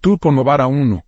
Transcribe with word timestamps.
Turco 0.00 0.32
Novara 0.32 0.66
1. 0.66 1.04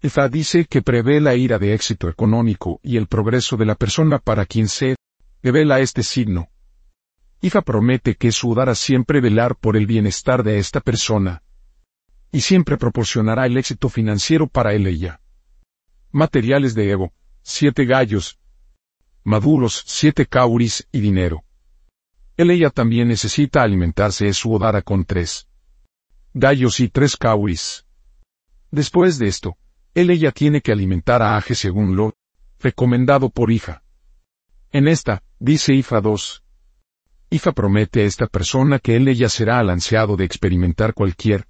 Efa 0.00 0.28
dice 0.28 0.66
que 0.66 0.80
prevé 0.80 1.20
la 1.20 1.34
ira 1.34 1.58
de 1.58 1.74
éxito 1.74 2.08
económico 2.08 2.78
y 2.84 2.98
el 2.98 3.08
progreso 3.08 3.56
de 3.56 3.66
la 3.66 3.74
persona 3.74 4.20
para 4.20 4.46
quien 4.46 4.68
se 4.68 4.94
revela 5.42 5.80
este 5.80 6.04
signo. 6.04 6.48
Ifa 7.40 7.62
promete 7.62 8.14
que 8.14 8.30
sudará 8.30 8.76
siempre 8.76 9.20
velar 9.20 9.56
por 9.56 9.76
el 9.76 9.86
bienestar 9.86 10.44
de 10.44 10.58
esta 10.58 10.80
persona. 10.80 11.42
Y 12.30 12.42
siempre 12.42 12.76
proporcionará 12.76 13.44
el 13.44 13.56
éxito 13.56 13.88
financiero 13.88 14.46
para 14.46 14.72
él 14.74 14.86
ella. 14.86 15.20
Materiales 16.12 16.76
de 16.76 16.88
Evo, 16.88 17.12
siete 17.42 17.86
gallos, 17.86 18.38
maduros, 19.24 19.82
siete 19.84 20.26
cauris 20.26 20.86
y 20.92 21.00
dinero. 21.00 21.42
Él 22.36 22.52
ella 22.52 22.70
también 22.70 23.08
necesita 23.08 23.64
alimentarse 23.64 24.32
su 24.32 24.52
odara 24.52 24.80
con 24.82 25.04
tres 25.04 25.48
gallos 26.34 26.78
y 26.78 26.88
tres 26.88 27.16
cauris. 27.16 27.85
Después 28.70 29.18
de 29.18 29.28
esto, 29.28 29.56
él 29.94 30.10
ella 30.10 30.32
tiene 30.32 30.60
que 30.60 30.72
alimentar 30.72 31.22
a 31.22 31.36
Aje 31.36 31.54
según 31.54 31.96
lo 31.96 32.14
recomendado 32.58 33.30
por 33.30 33.50
hija. 33.50 33.82
En 34.72 34.88
esta, 34.88 35.22
dice 35.38 35.74
Ifa 35.74 36.00
2. 36.00 36.42
Ifa 37.30 37.52
promete 37.52 38.02
a 38.02 38.04
esta 38.04 38.26
persona 38.26 38.78
que 38.78 38.96
él 38.96 39.08
ella 39.08 39.28
será 39.28 39.58
al 39.58 39.70
ansiado 39.70 40.16
de 40.16 40.24
experimentar 40.24 40.94
cualquier 40.94 41.46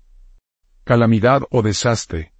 calamidad 0.85 1.43
o 1.51 1.63
desastre. 1.63 2.33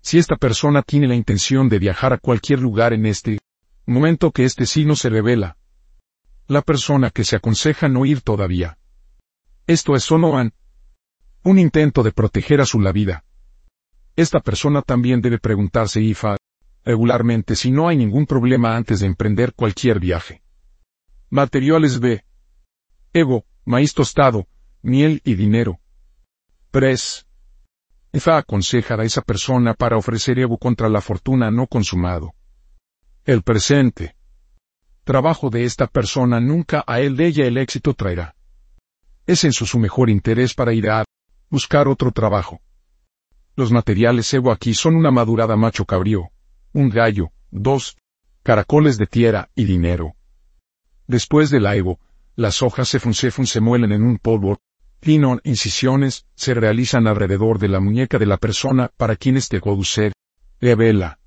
Si 0.00 0.18
esta 0.18 0.36
persona 0.36 0.82
tiene 0.82 1.06
la 1.06 1.14
intención 1.14 1.68
de 1.68 1.78
viajar 1.78 2.12
a 2.12 2.18
cualquier 2.18 2.60
lugar 2.60 2.92
en 2.92 3.04
este 3.04 3.38
momento 3.84 4.32
que 4.32 4.44
este 4.44 4.64
signo 4.64 4.96
se 4.96 5.10
revela, 5.10 5.56
la 6.46 6.62
persona 6.62 7.10
que 7.10 7.24
se 7.24 7.36
aconseja 7.36 7.88
no 7.88 8.06
ir 8.06 8.22
todavía. 8.22 8.78
Esto 9.66 9.94
es 9.94 10.02
solo 10.02 10.32
un 11.42 11.58
intento 11.58 12.02
de 12.02 12.12
proteger 12.12 12.62
a 12.62 12.64
su 12.64 12.80
la 12.80 12.92
vida. 12.92 13.24
Esta 14.18 14.40
persona 14.40 14.82
también 14.82 15.20
debe 15.20 15.38
preguntarse 15.38 16.00
IFA 16.00 16.38
regularmente 16.84 17.54
si 17.54 17.70
no 17.70 17.86
hay 17.86 17.96
ningún 17.96 18.26
problema 18.26 18.74
antes 18.74 18.98
de 18.98 19.06
emprender 19.06 19.54
cualquier 19.54 20.00
viaje. 20.00 20.42
Materiales 21.30 22.00
B. 22.00 22.24
Ego, 23.12 23.44
maíz 23.64 23.94
tostado, 23.94 24.48
miel 24.82 25.22
y 25.24 25.36
dinero. 25.36 25.78
Pres. 26.72 27.28
IFA 28.12 28.38
aconseja 28.38 28.96
a 28.96 29.04
esa 29.04 29.22
persona 29.22 29.74
para 29.74 29.96
ofrecer 29.96 30.40
ego 30.40 30.58
contra 30.58 30.88
la 30.88 31.00
fortuna 31.00 31.52
no 31.52 31.68
consumado. 31.68 32.34
El 33.24 33.42
presente. 33.42 34.16
Trabajo 35.04 35.48
de 35.48 35.62
esta 35.62 35.86
persona 35.86 36.40
nunca 36.40 36.82
a 36.88 36.98
él 36.98 37.16
de 37.16 37.26
ella 37.28 37.46
el 37.46 37.56
éxito 37.56 37.94
traerá. 37.94 38.34
Es 39.26 39.44
en 39.44 39.52
su, 39.52 39.64
su 39.64 39.78
mejor 39.78 40.10
interés 40.10 40.54
para 40.54 40.72
ir 40.72 40.90
a 40.90 41.04
buscar 41.50 41.86
otro 41.86 42.10
trabajo. 42.10 42.60
Los 43.58 43.72
materiales 43.72 44.32
Evo 44.34 44.52
aquí 44.52 44.72
son 44.72 44.94
una 44.94 45.10
madurada 45.10 45.56
macho 45.56 45.84
cabrío, 45.84 46.30
un 46.72 46.90
gallo, 46.90 47.32
dos 47.50 47.96
caracoles 48.44 48.98
de 48.98 49.08
tierra 49.08 49.50
y 49.56 49.64
dinero. 49.64 50.14
Después 51.08 51.50
del 51.50 51.66
Evo, 51.66 51.98
las 52.36 52.62
hojas 52.62 52.88
se 52.88 53.00
funcefun 53.00 53.48
se 53.48 53.60
muelen 53.60 53.90
en 53.90 54.04
un 54.04 54.18
polvo, 54.18 54.60
fino, 55.02 55.40
incisiones, 55.42 56.24
se 56.36 56.54
realizan 56.54 57.08
alrededor 57.08 57.58
de 57.58 57.66
la 57.66 57.80
muñeca 57.80 58.16
de 58.16 58.26
la 58.26 58.36
persona 58.36 58.92
para 58.96 59.16
quien 59.16 59.36
este 59.36 59.60
coducer, 59.60 60.12
revela. 60.60 61.18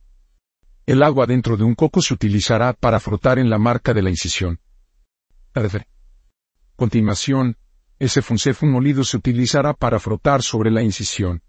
El 0.86 1.04
agua 1.04 1.26
dentro 1.26 1.58
de 1.58 1.66
un 1.66 1.76
coco 1.76 2.02
se 2.02 2.14
utilizará 2.14 2.72
para 2.72 3.02
frotar 3.02 3.40
en 3.40 3.50
la 3.50 3.58
marca 3.58 3.94
de 3.94 4.04
la 4.04 4.10
incisión. 4.10 4.62
Continuación, 6.78 7.58
ese 8.00 8.22
funcefun 8.22 8.72
molido 8.72 9.04
se 9.04 9.18
utilizará 9.18 9.74
para 9.74 10.00
frotar 10.00 10.42
sobre 10.44 10.72
la 10.72 10.82
incisión. 10.82 11.44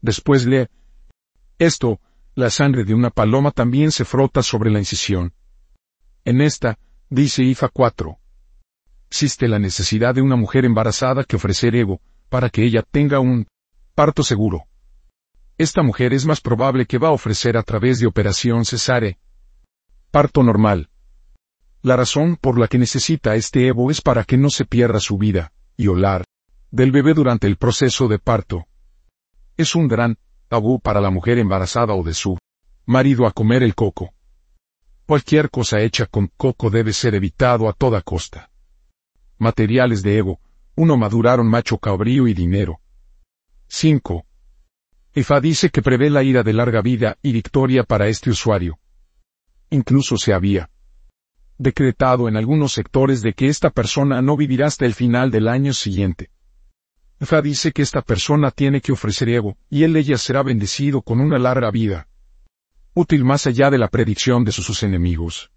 Después 0.00 0.46
lee. 0.46 0.66
Esto, 1.58 2.00
la 2.34 2.50
sangre 2.50 2.84
de 2.84 2.94
una 2.94 3.10
paloma 3.10 3.50
también 3.50 3.90
se 3.90 4.04
frota 4.04 4.42
sobre 4.42 4.70
la 4.70 4.78
incisión. 4.78 5.32
En 6.24 6.40
esta, 6.40 6.78
dice 7.08 7.42
IFA 7.42 7.68
4. 7.68 8.18
Existe 9.08 9.48
la 9.48 9.58
necesidad 9.58 10.14
de 10.14 10.22
una 10.22 10.36
mujer 10.36 10.64
embarazada 10.64 11.24
que 11.24 11.36
ofrecer 11.36 11.74
ego, 11.74 12.00
para 12.28 12.50
que 12.50 12.64
ella 12.64 12.82
tenga 12.82 13.20
un 13.20 13.46
parto 13.94 14.22
seguro. 14.22 14.64
Esta 15.58 15.82
mujer 15.82 16.12
es 16.12 16.26
más 16.26 16.40
probable 16.40 16.84
que 16.84 16.98
va 16.98 17.08
a 17.08 17.12
ofrecer 17.12 17.56
a 17.56 17.62
través 17.62 17.98
de 17.98 18.06
operación 18.06 18.64
cesare. 18.64 19.18
Parto 20.10 20.42
normal. 20.42 20.90
La 21.80 21.96
razón 21.96 22.36
por 22.36 22.58
la 22.58 22.68
que 22.68 22.78
necesita 22.78 23.36
este 23.36 23.68
Evo 23.68 23.90
es 23.90 24.02
para 24.02 24.24
que 24.24 24.36
no 24.36 24.50
se 24.50 24.64
pierda 24.64 25.00
su 25.00 25.16
vida, 25.16 25.52
y 25.76 25.86
olar, 25.86 26.24
del 26.70 26.92
bebé 26.92 27.14
durante 27.14 27.46
el 27.46 27.56
proceso 27.56 28.08
de 28.08 28.18
parto. 28.18 28.66
Es 29.56 29.74
un 29.74 29.88
gran 29.88 30.18
tabú 30.48 30.80
para 30.80 31.00
la 31.00 31.10
mujer 31.10 31.38
embarazada 31.38 31.94
o 31.94 32.02
de 32.02 32.12
su 32.12 32.38
marido 32.84 33.26
a 33.26 33.32
comer 33.32 33.62
el 33.62 33.74
coco. 33.74 34.12
Cualquier 35.06 35.50
cosa 35.50 35.80
hecha 35.80 36.06
con 36.06 36.30
coco 36.36 36.68
debe 36.68 36.92
ser 36.92 37.14
evitado 37.14 37.68
a 37.68 37.72
toda 37.72 38.02
costa. 38.02 38.50
Materiales 39.38 40.02
de 40.02 40.18
Evo. 40.18 40.40
Uno 40.74 40.98
maduraron 40.98 41.48
macho 41.48 41.78
cabrío 41.78 42.28
y 42.28 42.34
dinero. 42.34 42.80
5. 43.68 44.26
EFA 45.14 45.40
dice 45.40 45.70
que 45.70 45.80
prevé 45.80 46.10
la 46.10 46.22
ira 46.22 46.42
de 46.42 46.52
larga 46.52 46.82
vida 46.82 47.16
y 47.22 47.32
victoria 47.32 47.82
para 47.82 48.08
este 48.08 48.28
usuario. 48.28 48.78
Incluso 49.70 50.18
se 50.18 50.34
había 50.34 50.68
decretado 51.56 52.28
en 52.28 52.36
algunos 52.36 52.72
sectores 52.74 53.22
de 53.22 53.32
que 53.32 53.46
esta 53.46 53.70
persona 53.70 54.20
no 54.20 54.36
vivirá 54.36 54.66
hasta 54.66 54.84
el 54.84 54.92
final 54.92 55.30
del 55.30 55.48
año 55.48 55.72
siguiente. 55.72 56.30
Fa 57.20 57.40
dice 57.40 57.72
que 57.72 57.82
esta 57.82 58.02
persona 58.02 58.50
tiene 58.50 58.80
que 58.80 58.92
ofrecer 58.92 59.28
ego, 59.30 59.56
y 59.70 59.84
él 59.84 59.96
ella 59.96 60.18
será 60.18 60.42
bendecido 60.42 61.00
con 61.00 61.20
una 61.20 61.38
larga 61.38 61.70
vida. 61.70 62.08
Útil 62.92 63.24
más 63.24 63.46
allá 63.46 63.70
de 63.70 63.78
la 63.78 63.88
predicción 63.88 64.44
de 64.44 64.52
sus, 64.52 64.82
enemigos. 64.82 65.50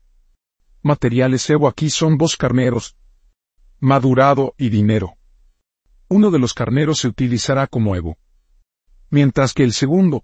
Materiales 0.81 1.49
ego 1.49 1.67
aquí 1.67 1.89
son 1.89 2.17
dos 2.17 2.37
carneros. 2.37 2.95
Madurado 3.79 4.55
y 4.57 4.69
dinero. 4.69 5.17
Uno 6.07 6.31
de 6.31 6.39
los 6.39 6.53
carneros 6.53 6.99
se 6.99 7.07
utilizará 7.07 7.67
como 7.67 7.95
ego. 7.95 8.17
Mientras 9.09 9.53
que 9.53 9.63
el 9.63 9.73
segundo, 9.73 10.23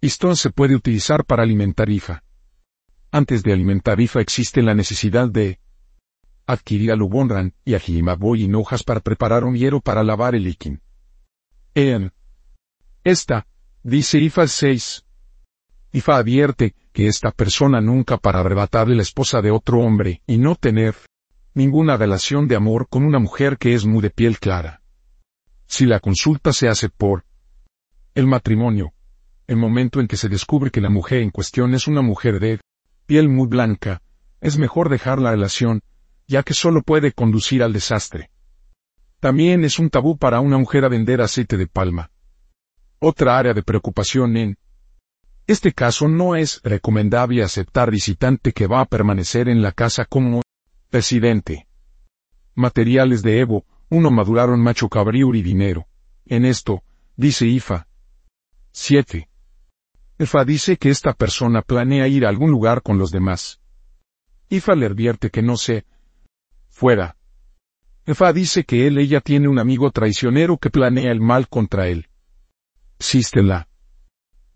pistón 0.00 0.36
se 0.36 0.50
puede 0.50 0.74
utilizar 0.74 1.24
para 1.24 1.44
alimentar 1.44 1.88
hija. 1.88 2.24
Antes 3.10 3.42
de 3.44 3.52
alimentar 3.52 4.00
hija 4.00 4.20
existe 4.20 4.60
la 4.60 4.74
necesidad 4.74 5.28
de 5.28 5.60
adquirir 6.46 6.92
a 6.92 6.96
Lubonran 6.96 7.54
y 7.64 7.74
a 7.74 7.80
Jimaboy 7.80 8.44
y 8.44 8.52
hojas 8.54 8.82
para 8.82 9.00
preparar 9.00 9.44
un 9.44 9.56
hierro 9.56 9.80
para 9.80 10.02
lavar 10.02 10.34
el 10.34 10.44
líquido. 10.44 10.78
En 11.74 12.12
esta, 13.02 13.46
dice 13.82 14.18
Ifa 14.18 14.46
6. 14.46 15.04
Ifa 15.92 16.16
advierte 16.16 16.74
que 16.92 17.06
esta 17.06 17.30
persona 17.30 17.80
nunca 17.80 18.18
para 18.18 18.40
arrebatarle 18.40 18.94
la 18.94 19.02
esposa 19.02 19.42
de 19.42 19.50
otro 19.50 19.80
hombre 19.80 20.22
y 20.26 20.38
no 20.38 20.54
tener 20.54 20.94
ninguna 21.54 21.96
relación 21.96 22.48
de 22.48 22.56
amor 22.56 22.88
con 22.88 23.04
una 23.04 23.18
mujer 23.18 23.58
que 23.58 23.74
es 23.74 23.84
muy 23.84 24.02
de 24.02 24.10
piel 24.10 24.38
clara. 24.38 24.82
Si 25.66 25.86
la 25.86 26.00
consulta 26.00 26.52
se 26.52 26.68
hace 26.68 26.88
por 26.88 27.24
el 28.14 28.26
matrimonio, 28.26 28.92
el 29.46 29.56
momento 29.56 30.00
en 30.00 30.08
que 30.08 30.16
se 30.16 30.28
descubre 30.28 30.70
que 30.70 30.80
la 30.80 30.90
mujer 30.90 31.22
en 31.22 31.30
cuestión 31.30 31.74
es 31.74 31.86
una 31.86 32.02
mujer 32.02 32.40
de 32.40 32.60
piel 33.06 33.28
muy 33.28 33.46
blanca, 33.46 34.02
es 34.40 34.58
mejor 34.58 34.88
dejar 34.88 35.18
la 35.20 35.30
relación 35.30 35.82
ya 36.26 36.42
que 36.42 36.54
solo 36.54 36.82
puede 36.82 37.12
conducir 37.12 37.62
al 37.62 37.72
desastre. 37.72 38.30
También 39.20 39.64
es 39.64 39.78
un 39.78 39.90
tabú 39.90 40.16
para 40.18 40.40
una 40.40 40.58
mujer 40.58 40.84
a 40.84 40.88
vender 40.88 41.20
aceite 41.20 41.56
de 41.56 41.66
palma. 41.66 42.10
Otra 42.98 43.38
área 43.38 43.54
de 43.54 43.62
preocupación 43.62 44.36
en 44.36 44.58
este 45.46 45.72
caso 45.72 46.08
no 46.08 46.36
es 46.36 46.60
recomendable 46.62 47.42
aceptar 47.42 47.90
visitante 47.90 48.52
que 48.52 48.66
va 48.66 48.80
a 48.80 48.86
permanecer 48.86 49.48
en 49.48 49.60
la 49.60 49.72
casa 49.72 50.06
como 50.06 50.40
residente. 50.90 51.68
Materiales 52.54 53.22
de 53.22 53.40
Evo, 53.40 53.66
uno 53.90 54.10
maduraron 54.10 54.60
macho 54.60 54.88
cabrío 54.88 55.34
y 55.34 55.42
dinero. 55.42 55.86
En 56.24 56.46
esto, 56.46 56.82
dice 57.16 57.46
IFA. 57.46 57.86
7. 58.72 59.28
IFA 60.18 60.44
dice 60.44 60.76
que 60.78 60.88
esta 60.88 61.12
persona 61.12 61.60
planea 61.60 62.08
ir 62.08 62.24
a 62.24 62.30
algún 62.30 62.50
lugar 62.50 62.82
con 62.82 62.96
los 62.96 63.10
demás. 63.10 63.60
IFA 64.48 64.76
le 64.76 64.86
advierte 64.86 65.30
que 65.30 65.42
no 65.42 65.56
se 65.56 65.84
fuera. 66.74 67.16
Efa 68.04 68.32
dice 68.32 68.64
que 68.64 68.86
él 68.86 68.98
ella 68.98 69.20
tiene 69.20 69.48
un 69.48 69.58
amigo 69.58 69.90
traicionero 69.92 70.58
que 70.58 70.70
planea 70.70 71.10
el 71.12 71.20
mal 71.20 71.48
contra 71.48 71.86
él. 71.86 72.08
Existe 72.98 73.40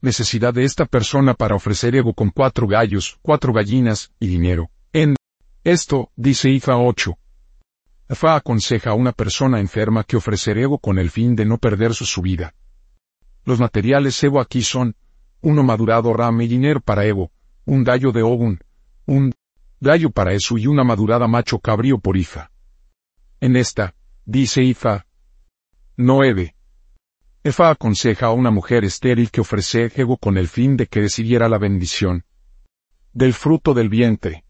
necesidad 0.00 0.52
de 0.52 0.64
esta 0.64 0.84
persona 0.84 1.34
para 1.34 1.54
ofrecer 1.54 1.94
ego 1.94 2.12
con 2.12 2.30
cuatro 2.30 2.66
gallos, 2.66 3.18
cuatro 3.22 3.52
gallinas 3.52 4.12
y 4.20 4.26
dinero. 4.26 4.70
En 4.92 5.16
esto, 5.64 6.10
dice 6.16 6.50
Ifa 6.50 6.76
8. 6.76 7.16
Efa 8.08 8.36
aconseja 8.36 8.90
a 8.90 8.94
una 8.94 9.12
persona 9.12 9.60
enferma 9.60 10.02
que 10.04 10.16
ofrecer 10.16 10.58
ego 10.58 10.78
con 10.78 10.98
el 10.98 11.10
fin 11.10 11.36
de 11.36 11.44
no 11.44 11.58
perder 11.58 11.94
su 11.94 12.04
subida. 12.04 12.54
Los 13.44 13.60
materiales 13.60 14.22
ego 14.22 14.40
aquí 14.40 14.62
son, 14.62 14.96
uno 15.40 15.62
madurado 15.62 16.12
rame 16.12 16.44
y 16.44 16.48
dinero 16.48 16.80
para 16.80 17.06
ego, 17.06 17.30
un 17.64 17.84
gallo 17.84 18.12
de 18.12 18.22
ogun, 18.22 18.60
un 19.06 19.32
gallo 19.80 20.10
para 20.10 20.32
eso 20.32 20.58
y 20.58 20.66
una 20.66 20.84
madurada 20.84 21.26
macho 21.26 21.58
cabrío 21.58 21.98
por 21.98 22.16
Ifa. 22.16 22.50
En 23.40 23.56
esta, 23.56 23.94
dice 24.24 24.62
Ifa. 24.62 25.06
9. 25.96 26.54
Efa 27.44 27.70
aconseja 27.70 28.26
a 28.26 28.32
una 28.32 28.50
mujer 28.50 28.84
estéril 28.84 29.30
que 29.30 29.40
ofrece 29.40 29.92
ego 29.94 30.16
con 30.16 30.36
el 30.36 30.48
fin 30.48 30.76
de 30.76 30.86
que 30.86 31.00
recibiera 31.00 31.48
la 31.48 31.58
bendición 31.58 32.24
del 33.12 33.32
fruto 33.32 33.74
del 33.74 33.88
vientre. 33.88 34.44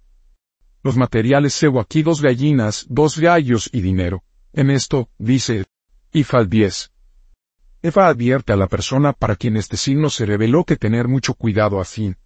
Los 0.82 0.96
materiales 0.96 1.54
cebo 1.54 1.80
aquí 1.80 2.02
dos 2.02 2.20
gallinas, 2.20 2.86
dos 2.88 3.18
gallos 3.18 3.70
y 3.72 3.80
dinero. 3.80 4.24
En 4.52 4.70
esto, 4.70 5.08
dice, 5.18 5.66
Ifa 6.12 6.44
10. 6.44 6.92
Efa 7.82 8.08
advierte 8.08 8.52
a 8.52 8.56
la 8.56 8.66
persona 8.66 9.12
para 9.12 9.36
quien 9.36 9.56
este 9.56 9.76
signo 9.76 10.10
se 10.10 10.26
reveló 10.26 10.64
que 10.64 10.76
tener 10.76 11.08
mucho 11.08 11.34
cuidado 11.34 11.80
a 11.80 11.84
fin 11.84 12.16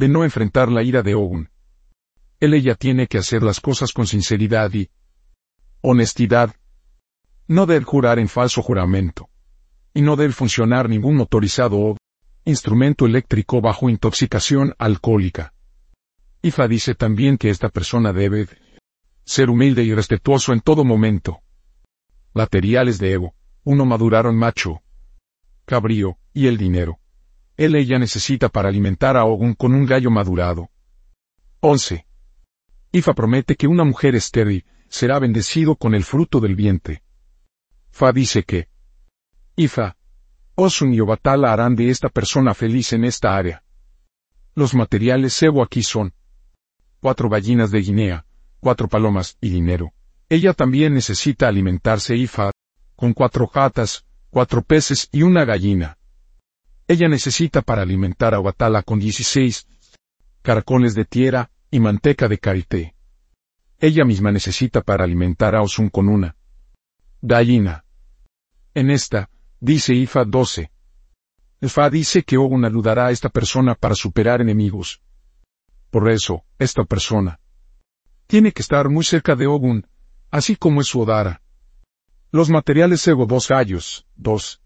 de 0.00 0.08
no 0.08 0.24
enfrentar 0.24 0.72
la 0.72 0.82
ira 0.82 1.02
de 1.02 1.14
Ogun. 1.14 1.50
Él 2.40 2.54
ella 2.54 2.74
tiene 2.74 3.06
que 3.06 3.18
hacer 3.18 3.42
las 3.42 3.60
cosas 3.60 3.92
con 3.92 4.06
sinceridad 4.06 4.72
y 4.72 4.88
honestidad. 5.82 6.56
No 7.46 7.66
debe 7.66 7.84
jurar 7.84 8.18
en 8.18 8.28
falso 8.28 8.62
juramento. 8.62 9.28
Y 9.92 10.02
no 10.02 10.16
debe 10.16 10.32
funcionar 10.32 10.88
ningún 10.88 11.16
motorizado 11.16 11.78
o 11.78 11.96
instrumento 12.44 13.04
eléctrico 13.06 13.60
bajo 13.60 13.90
intoxicación 13.90 14.74
alcohólica. 14.78 15.52
Ifa 16.42 16.66
dice 16.66 16.94
también 16.94 17.36
que 17.36 17.50
esta 17.50 17.68
persona 17.68 18.12
debe 18.14 18.48
ser 19.24 19.50
humilde 19.50 19.84
y 19.84 19.92
respetuoso 19.94 20.54
en 20.54 20.60
todo 20.60 20.84
momento. 20.84 21.40
Materiales 22.32 22.98
de 22.98 23.12
Evo. 23.12 23.34
Uno 23.62 23.84
maduraron 23.84 24.36
macho, 24.36 24.80
cabrío, 25.66 26.16
y 26.32 26.46
el 26.46 26.56
dinero. 26.56 26.98
Él 27.58 27.74
ella 27.74 27.98
necesita 27.98 28.48
para 28.48 28.70
alimentar 28.70 29.18
a 29.18 29.26
Ogun 29.26 29.52
con 29.52 29.74
un 29.74 29.84
gallo 29.84 30.10
madurado. 30.10 30.70
11. 31.60 32.06
Ifa 32.92 33.14
promete 33.14 33.54
que 33.54 33.68
una 33.68 33.84
mujer 33.84 34.16
estéril 34.16 34.64
será 34.88 35.20
bendecido 35.20 35.76
con 35.76 35.94
el 35.94 36.02
fruto 36.02 36.40
del 36.40 36.56
vientre. 36.56 37.04
Fa 37.90 38.12
dice 38.12 38.42
que 38.42 38.68
Ifa, 39.54 39.96
Osun 40.56 40.92
y 40.92 41.00
Obatala 41.00 41.52
harán 41.52 41.76
de 41.76 41.90
esta 41.90 42.08
persona 42.08 42.52
feliz 42.52 42.92
en 42.92 43.04
esta 43.04 43.36
área. 43.36 43.62
Los 44.56 44.74
materiales 44.74 45.34
cebo 45.34 45.62
aquí 45.62 45.84
son 45.84 46.12
cuatro 46.98 47.28
gallinas 47.28 47.70
de 47.70 47.80
Guinea, 47.80 48.26
cuatro 48.58 48.88
palomas 48.88 49.38
y 49.40 49.50
dinero. 49.50 49.92
Ella 50.28 50.52
también 50.52 50.92
necesita 50.94 51.46
alimentarse 51.46 52.16
Ifa 52.16 52.50
con 52.96 53.12
cuatro 53.12 53.46
jatas, 53.46 54.04
cuatro 54.30 54.62
peces 54.62 55.08
y 55.12 55.22
una 55.22 55.44
gallina. 55.44 55.96
Ella 56.88 57.08
necesita 57.08 57.62
para 57.62 57.82
alimentar 57.82 58.34
a 58.34 58.40
Obatala 58.40 58.82
con 58.82 58.98
16 58.98 59.68
caracoles 60.42 60.96
de 60.96 61.04
tierra 61.04 61.50
y 61.70 61.80
manteca 61.80 62.28
de 62.28 62.38
karité. 62.38 62.94
Ella 63.78 64.04
misma 64.04 64.30
necesita 64.30 64.82
para 64.82 65.04
alimentar 65.04 65.54
a 65.54 65.62
Osun 65.62 65.88
con 65.88 66.08
una 66.08 66.36
gallina. 67.22 67.84
En 68.74 68.90
esta, 68.90 69.30
dice 69.60 69.94
Ifa 69.94 70.24
12. 70.24 70.70
Ifa 71.62 71.90
dice 71.90 72.22
que 72.22 72.36
Ogun 72.36 72.64
ayudará 72.64 73.06
a 73.06 73.10
esta 73.10 73.28
persona 73.28 73.74
para 73.74 73.94
superar 73.94 74.40
enemigos. 74.40 75.02
Por 75.90 76.10
eso, 76.10 76.44
esta 76.58 76.84
persona 76.84 77.40
tiene 78.26 78.52
que 78.52 78.62
estar 78.62 78.88
muy 78.88 79.04
cerca 79.04 79.34
de 79.34 79.46
Ogun, 79.46 79.86
así 80.30 80.56
como 80.56 80.80
es 80.80 80.86
su 80.86 81.00
Odara. 81.00 81.42
Los 82.30 82.48
materiales 82.48 83.06
Ego 83.08 83.26
dos 83.26 83.48
gallos, 83.48 84.06
dos 84.14 84.60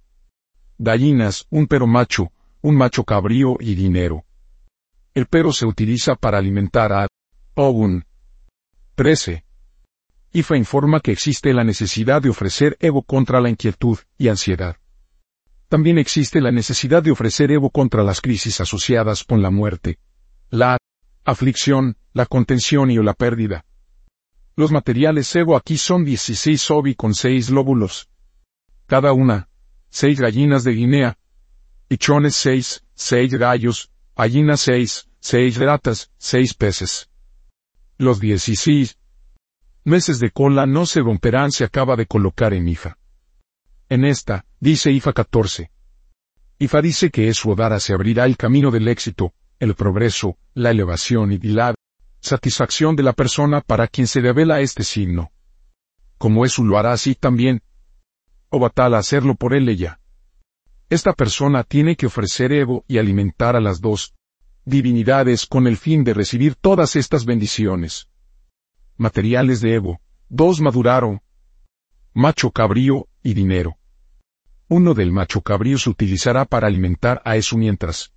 gallinas, 0.77 1.47
un 1.51 1.67
pero 1.67 1.87
macho, 1.87 2.31
un 2.61 2.77
macho 2.77 3.05
cabrío 3.05 3.57
y 3.59 3.75
dinero. 3.75 4.25
El 5.15 5.27
pero 5.27 5.53
se 5.53 5.65
utiliza 5.65 6.17
para 6.17 6.39
alimentar 6.39 6.93
a 6.93 7.07
Ogun. 7.55 8.05
13. 8.97 9.45
IFA 10.33 10.57
informa 10.57 10.99
que 10.99 11.13
existe 11.13 11.55
la 11.55 11.63
necesidad 11.63 12.21
de 12.21 12.31
ofrecer 12.31 12.77
Evo 12.81 13.03
contra 13.03 13.41
la 13.41 13.49
inquietud 13.49 13.99
y 14.19 14.27
ansiedad. 14.27 14.77
También 15.69 15.99
existe 15.99 16.41
la 16.41 16.51
necesidad 16.51 17.01
de 17.01 17.13
ofrecer 17.13 17.53
Evo 17.53 17.71
contra 17.71 18.03
las 18.03 18.21
crisis 18.21 18.61
asociadas 18.61 19.23
con 19.23 19.41
la 19.41 19.51
muerte, 19.51 19.99
la 20.51 20.79
aflicción, 21.25 21.97
la 22.13 22.27
contención 22.27 22.91
y 22.91 22.99
o 22.99 23.05
la 23.05 23.15
pérdida. 23.15 23.65
Los 24.57 24.73
materiales 24.73 25.35
Evo 25.37 25.57
aquí 25.57 25.79
son 25.79 26.05
16 26.05 26.71
ovi 26.73 26.97
con 26.97 27.15
6 27.15 27.51
lóbulos. 27.51 28.09
Cada 28.87 29.13
una, 29.13 29.49
6 29.91 30.21
gallinas 30.21 30.65
de 30.65 30.73
Guinea, 30.73 31.19
pichones 31.87 32.35
6, 32.35 32.85
6 32.95 33.35
gallos, 33.35 33.91
gallinas 34.17 34.61
6, 34.61 35.09
6 35.21 35.57
ratas, 35.59 36.11
6 36.19 36.55
peces. 36.55 37.11
Los 37.99 38.21
16 38.21 38.99
meses 39.85 40.19
de 40.19 40.31
cola 40.31 40.67
no 40.67 40.87
se 40.87 41.01
romperán 41.01 41.53
se 41.53 41.65
acaba 41.65 41.97
de 41.97 42.07
colocar 42.07 42.55
en 42.55 42.69
IFA. 42.69 42.97
En 43.89 44.05
esta, 44.05 44.47
dice 44.61 44.91
IFA 44.91 45.13
14. 45.13 45.71
IFA 46.59 46.83
dice 46.83 47.11
que 47.11 47.29
es 47.29 47.37
su 47.37 47.51
odara 47.51 47.81
se 47.81 47.93
abrirá 47.93 48.25
el 48.25 48.37
camino 48.37 48.71
del 48.71 48.89
éxito, 48.89 49.35
el 49.59 49.75
progreso, 49.75 50.39
la 50.55 50.71
elevación 50.71 51.33
y 51.33 51.39
la 51.39 51.75
satisfacción 52.21 52.97
de 52.97 53.03
la 53.03 53.13
persona 53.13 53.61
para 53.61 53.87
quien 53.89 54.07
se 54.07 54.21
revela 54.21 54.61
este 54.61 54.85
signo. 54.85 55.31
Como 56.17 56.45
eso 56.45 56.63
lo 56.63 56.79
hará 56.79 56.93
así 56.93 57.15
también. 57.15 57.61
O 58.49 58.59
batala 58.59 58.99
hacerlo 58.99 59.35
por 59.35 59.53
él 59.53 59.69
ella. 59.69 60.01
Esta 60.91 61.15
persona 61.15 61.65
tiene 61.65 61.97
que 61.97 62.07
ofrecer 62.07 62.53
Evo 62.53 62.85
y 62.87 62.99
alimentar 62.99 63.57
a 63.57 63.61
las 63.61 63.81
dos 63.81 64.15
divinidades 64.67 65.47
con 65.47 65.67
el 65.67 65.77
fin 65.77 66.05
de 66.05 66.15
recibir 66.15 66.55
todas 66.57 66.97
estas 66.97 67.25
bendiciones. 67.25 68.09
Materiales 68.97 69.61
de 69.61 69.75
Evo. 69.75 70.01
Dos 70.29 70.61
maduraron. 70.61 71.21
Macho 72.13 72.51
cabrío 72.51 73.09
y 73.23 73.35
dinero. 73.35 73.77
Uno 74.69 74.95
del 74.95 75.11
macho 75.11 75.41
cabrío 75.41 75.79
se 75.79 75.91
utilizará 75.91 76.45
para 76.45 76.67
alimentar 76.67 77.21
a 77.25 77.37
eso 77.37 77.57
mientras. 77.57 78.13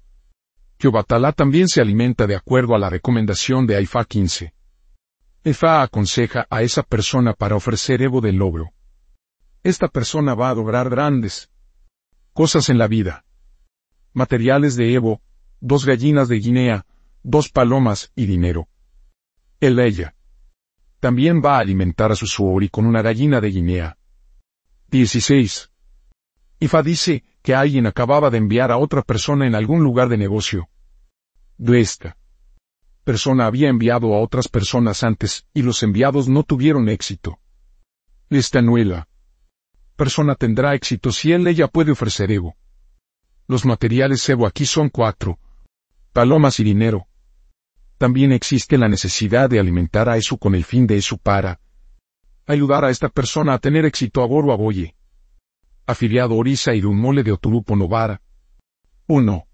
Yobatalá 0.80 1.32
también 1.32 1.68
se 1.68 1.82
alimenta 1.82 2.28
de 2.28 2.36
acuerdo 2.36 2.76
a 2.76 2.80
la 2.80 2.90
recomendación 2.90 3.66
de 3.66 3.76
Aifa 3.78 4.04
15. 4.06 4.54
Efa 5.44 5.82
aconseja 5.82 6.46
a 6.50 6.62
esa 6.62 6.84
persona 6.84 7.34
para 7.34 7.56
ofrecer 7.56 8.02
Evo 8.02 8.22
del 8.22 8.36
logro. 8.36 8.72
Esta 9.64 9.88
persona 9.88 10.36
va 10.36 10.50
a 10.50 10.56
lograr 10.56 10.90
grandes 10.90 11.50
cosas 12.38 12.70
en 12.70 12.78
la 12.78 12.88
vida. 12.88 13.26
Materiales 14.14 14.76
de 14.76 14.94
Evo, 14.94 15.24
dos 15.60 15.88
gallinas 15.88 16.28
de 16.28 16.38
Guinea, 16.38 16.86
dos 17.24 17.50
palomas 17.50 18.12
y 18.16 18.28
dinero. 18.28 18.68
El 19.60 19.80
ella. 19.80 20.14
También 21.00 21.42
va 21.44 21.58
a 21.58 21.62
alimentar 21.62 22.12
a 22.12 22.16
su 22.16 22.28
suori 22.28 22.70
con 22.70 22.86
una 22.86 23.02
gallina 23.02 23.42
de 23.42 23.50
Guinea. 23.50 23.98
16. 24.92 25.72
Ifa 26.60 26.84
dice 26.84 27.24
que 27.42 27.56
alguien 27.56 27.88
acababa 27.88 28.30
de 28.30 28.38
enviar 28.38 28.72
a 28.72 28.78
otra 28.78 29.02
persona 29.02 29.48
en 29.48 29.56
algún 29.56 29.82
lugar 29.82 30.08
de 30.08 30.18
negocio. 30.18 30.70
De 31.58 31.80
esta 31.80 32.18
persona 33.04 33.48
había 33.48 33.68
enviado 33.68 34.14
a 34.14 34.20
otras 34.22 34.48
personas 34.48 35.02
antes 35.02 35.48
y 35.56 35.64
los 35.64 35.82
enviados 35.82 36.30
no 36.30 36.44
tuvieron 36.44 36.88
éxito. 36.88 37.40
Esta 38.30 38.62
nuela 38.62 39.08
persona 39.98 40.36
tendrá 40.36 40.76
éxito 40.76 41.12
si 41.12 41.34
él 41.34 41.46
ella 41.48 41.68
puede 41.68 41.92
ofrecer 41.92 42.32
ego. 42.32 42.56
Los 43.48 43.66
materiales 43.66 44.28
Evo 44.30 44.48
aquí 44.48 44.66
son 44.66 44.90
cuatro, 44.90 45.40
palomas 46.14 46.60
y 46.62 46.64
dinero. 46.64 47.08
También 47.98 48.32
existe 48.32 48.78
la 48.78 48.88
necesidad 48.88 49.50
de 49.50 49.60
alimentar 49.60 50.08
a 50.08 50.18
eso 50.18 50.38
con 50.38 50.56
el 50.56 50.64
fin 50.64 50.88
de 50.88 50.98
eso 50.98 51.18
para 51.18 51.60
ayudar 52.46 52.86
a 52.86 52.92
esta 52.92 53.10
persona 53.10 53.54
a 53.54 53.60
tener 53.60 53.86
éxito 53.86 54.22
a 54.22 54.28
Boro 54.28 54.54
Aboye. 54.54 54.96
Afiliado 55.86 56.36
Orisa 56.36 56.76
y 56.76 56.84
un 56.84 56.98
mole 57.00 57.24
de 57.24 57.32
Oturupo 57.32 57.76
Novara. 57.76 58.22
1. 59.08 59.48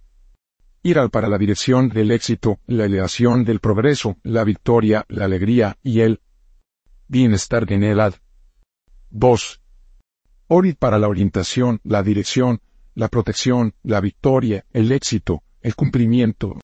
Ir 0.84 1.00
al 1.00 1.10
para 1.10 1.30
la 1.30 1.38
dirección 1.38 1.90
del 1.90 2.12
éxito, 2.12 2.60
la 2.68 2.86
elevación 2.86 3.46
del 3.46 3.60
progreso, 3.60 4.18
la 4.24 4.44
victoria, 4.44 5.06
la 5.08 5.26
alegría 5.26 5.78
y 5.82 6.02
el 6.02 6.20
bienestar 7.08 7.66
general. 7.68 8.16
2. 9.12 9.63
Orid 10.48 10.76
para 10.78 11.00
la 11.00 11.08
orientación, 11.08 11.80
la 11.84 12.04
dirección, 12.04 12.62
la 12.96 13.08
protección, 13.08 13.74
la 13.84 14.02
victoria, 14.02 14.66
el 14.72 14.92
éxito, 14.92 15.44
el 15.62 15.76
cumplimiento 15.76 16.60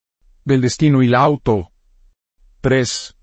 del 0.46 0.62
destino 0.62 1.02
y 1.02 1.08
la 1.08 1.20
auto. 1.20 1.72
3. 2.62 3.16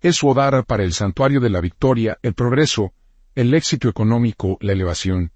Es 0.00 0.24
odara 0.24 0.62
para 0.62 0.82
el 0.82 0.92
santuario 0.92 1.40
de 1.40 1.50
la 1.50 1.60
victoria, 1.60 2.18
el 2.22 2.34
progreso, 2.34 2.92
el 3.34 3.54
éxito 3.54 3.88
económico, 3.88 4.58
la 4.60 4.72
elevación, 4.72 5.32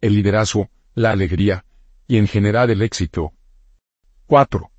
el 0.00 0.14
liderazgo, 0.14 0.70
la 0.94 1.12
alegría, 1.12 1.64
y 2.08 2.16
en 2.16 2.26
general 2.26 2.70
el 2.70 2.82
éxito. 2.82 3.32
4. 4.26 4.70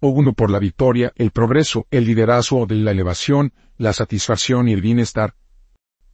O 0.00 0.08
uno 0.08 0.32
por 0.32 0.50
la 0.50 0.58
victoria, 0.58 1.12
el 1.16 1.30
progreso, 1.30 1.86
el 1.90 2.04
liderazgo 2.04 2.66
de 2.66 2.74
la 2.74 2.90
elevación, 2.90 3.52
la 3.76 3.92
satisfacción 3.92 4.68
y 4.68 4.72
el 4.72 4.80
bienestar. 4.80 5.34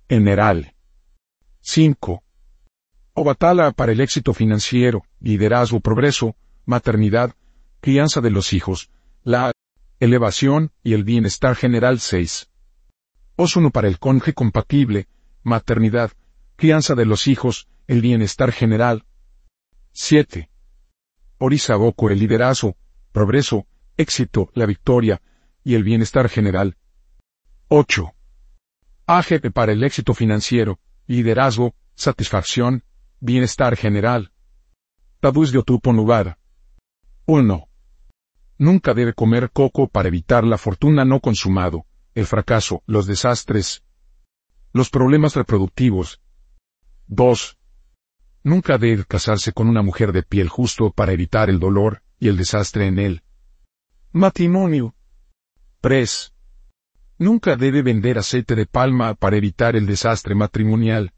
General. 0.08 0.74
5. 1.70 2.22
O 3.12 3.24
batala 3.24 3.72
para 3.72 3.92
el 3.92 4.00
éxito 4.00 4.32
financiero, 4.32 5.04
liderazgo, 5.20 5.80
progreso, 5.80 6.34
maternidad, 6.64 7.34
crianza 7.82 8.22
de 8.22 8.30
los 8.30 8.54
hijos, 8.54 8.90
la 9.22 9.52
elevación 10.00 10.72
y 10.82 10.94
el 10.94 11.04
bienestar 11.04 11.56
general 11.56 12.00
6. 12.00 12.48
Osuno 13.36 13.70
para 13.70 13.86
el 13.86 13.98
conje 13.98 14.32
compatible, 14.32 15.08
maternidad, 15.42 16.12
crianza 16.56 16.94
de 16.94 17.04
los 17.04 17.26
hijos, 17.26 17.68
el 17.86 18.00
bienestar 18.00 18.50
general. 18.50 19.04
7. 19.92 20.48
Orisaboco, 21.36 22.08
el 22.08 22.18
liderazgo, 22.18 22.78
progreso, 23.12 23.66
éxito, 23.98 24.50
la 24.54 24.64
victoria 24.64 25.20
y 25.64 25.74
el 25.74 25.84
bienestar 25.84 26.30
general. 26.30 26.78
8. 27.68 28.10
AGP 29.06 29.52
para 29.52 29.72
el 29.72 29.84
éxito 29.84 30.14
financiero, 30.14 30.80
liderazgo, 31.08 31.74
satisfacción, 31.94 32.84
bienestar 33.18 33.76
general. 33.76 34.30
Tabús 35.20 35.50
de 35.50 35.58
Otupo 35.58 35.92
Nubara. 35.92 36.38
1. 37.24 37.68
Nunca 38.58 38.92
debe 38.92 39.14
comer 39.14 39.50
coco 39.50 39.88
para 39.88 40.08
evitar 40.08 40.44
la 40.44 40.58
fortuna 40.58 41.04
no 41.04 41.20
consumado, 41.20 41.86
el 42.14 42.26
fracaso, 42.26 42.82
los 42.86 43.06
desastres, 43.06 43.82
los 44.72 44.90
problemas 44.90 45.34
reproductivos. 45.34 46.20
2. 47.06 47.58
Nunca 48.44 48.76
debe 48.76 49.04
casarse 49.06 49.52
con 49.52 49.68
una 49.68 49.82
mujer 49.82 50.12
de 50.12 50.22
piel 50.22 50.48
justo 50.48 50.90
para 50.90 51.12
evitar 51.12 51.48
el 51.48 51.58
dolor 51.58 52.02
y 52.20 52.28
el 52.28 52.36
desastre 52.36 52.86
en 52.86 52.98
él. 52.98 53.22
Matrimonio. 54.12 54.94
3. 55.80 56.34
Nunca 57.18 57.56
debe 57.56 57.82
vender 57.82 58.16
aceite 58.16 58.54
de 58.54 58.66
palma 58.66 59.14
para 59.14 59.36
evitar 59.36 59.74
el 59.74 59.86
desastre 59.86 60.36
matrimonial. 60.36 61.12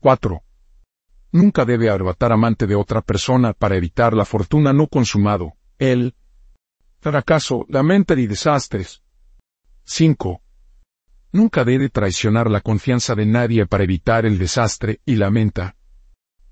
4. 0.00 0.42
Nunca 1.32 1.64
debe 1.64 1.88
arrebatar 1.88 2.32
amante 2.32 2.66
de 2.66 2.74
otra 2.74 3.00
persona 3.00 3.54
para 3.54 3.76
evitar 3.76 4.12
la 4.12 4.26
fortuna 4.26 4.74
no 4.74 4.88
consumado, 4.88 5.54
el 5.78 6.14
fracaso, 7.00 7.64
la 7.68 7.82
mente 7.82 8.14
y 8.20 8.26
desastres. 8.26 9.02
5. 9.84 10.42
Nunca 11.32 11.64
debe 11.64 11.88
traicionar 11.88 12.50
la 12.50 12.60
confianza 12.60 13.14
de 13.14 13.24
nadie 13.24 13.66
para 13.66 13.84
evitar 13.84 14.26
el 14.26 14.38
desastre 14.38 15.00
y 15.06 15.16
la 15.16 15.30
menta. 15.30 15.76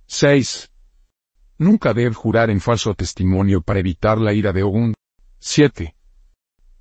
6. 0.06 0.70
Nunca 1.58 1.92
debe 1.92 2.14
jurar 2.14 2.50
en 2.50 2.60
falso 2.60 2.94
testimonio 2.94 3.60
para 3.60 3.80
evitar 3.80 4.18
la 4.18 4.32
ira 4.32 4.52
de 4.52 4.62
Ogún. 4.62 4.94
7. 5.38 5.93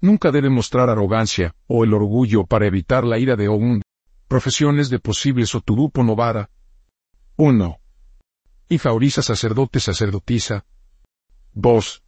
Nunca 0.03 0.31
debe 0.31 0.49
mostrar 0.49 0.89
arrogancia 0.89 1.55
o 1.65 1.85
el 1.85 1.93
orgullo 1.93 2.45
para 2.45 2.67
evitar 2.67 3.05
la 3.05 3.19
ira 3.19 3.37
de 3.37 3.47
Ogún. 3.47 3.81
Profesiones 4.27 4.89
de 4.89 4.99
posible 4.99 5.45
Soturupo 5.45 6.03
Novara. 6.03 6.49
1. 7.37 7.79
Ifauriza 8.67 9.21
sacerdote 9.21 9.79
sacerdotisa. 9.79 10.65
2. 11.53 12.03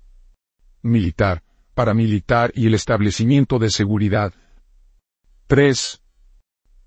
Militar, 0.81 1.41
paramilitar 1.73 2.51
y 2.53 2.67
el 2.67 2.73
establecimiento 2.73 3.59
de 3.59 3.69
seguridad. 3.69 4.33
3. 5.47 6.01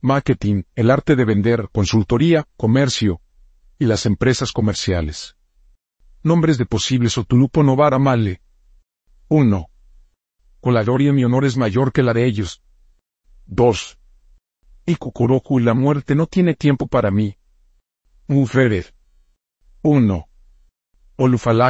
Marketing, 0.03 0.65
el 0.75 0.91
arte 0.91 1.17
de 1.17 1.25
vender, 1.25 1.71
consultoría, 1.73 2.47
comercio 2.59 3.23
y 3.79 3.87
las 3.87 4.05
empresas 4.05 4.53
comerciales. 4.53 5.39
Nombres 6.23 6.59
de 6.59 6.67
posibles 6.67 7.17
Otulupo 7.17 7.63
Novara 7.63 7.99
Male. 7.99 8.43
1. 9.29 9.71
Con 10.61 10.75
la 10.75 10.83
gloria 10.83 11.13
mi 11.13 11.25
honor 11.25 11.45
es 11.45 11.57
mayor 11.57 11.93
que 11.93 12.03
la 12.03 12.13
de 12.13 12.27
ellos. 12.27 12.63
2. 13.47 13.99
Y 14.87 14.97
Kukuroku 14.97 15.61
y 15.61 15.63
la 15.63 15.75
muerte 15.75 16.15
no 16.15 16.27
tiene 16.27 16.55
tiempo 16.55 16.87
para 16.87 17.11
mí. 17.11 17.37
Muferer. 18.27 18.95
1. 19.83 20.29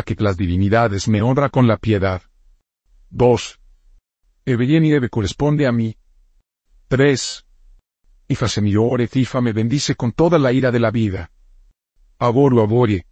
que 0.04 0.16
las 0.18 0.36
divinidades 0.36 1.08
me 1.08 1.22
honra 1.22 1.50
con 1.50 1.66
la 1.66 1.76
piedad. 1.76 2.22
2. 3.10 3.60
Ebelien 4.44 4.84
y 4.84 5.08
corresponde 5.08 5.66
a 5.66 5.72
mí. 5.72 5.96
3. 6.88 7.46
Ifa 8.28 8.48
semiore 8.48 9.08
Tifa 9.08 9.40
me 9.40 9.52
bendice 9.52 9.94
con 9.94 10.12
toda 10.12 10.38
la 10.38 10.52
ira 10.52 10.70
de 10.70 10.80
la 10.80 10.90
vida. 10.90 11.30
Aboru 12.18 12.60
abore, 12.60 13.06